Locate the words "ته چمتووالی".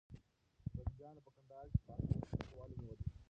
2.21-2.75